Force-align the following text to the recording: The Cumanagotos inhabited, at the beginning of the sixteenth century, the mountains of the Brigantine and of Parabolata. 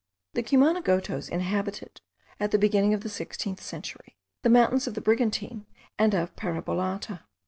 The 0.33 0.41
Cumanagotos 0.41 1.29
inhabited, 1.29 2.01
at 2.39 2.49
the 2.49 2.57
beginning 2.57 2.95
of 2.95 3.01
the 3.01 3.07
sixteenth 3.09 3.61
century, 3.61 4.17
the 4.41 4.49
mountains 4.49 4.87
of 4.87 4.95
the 4.95 4.99
Brigantine 5.01 5.67
and 5.99 6.15
of 6.15 6.35
Parabolata. 6.35 7.21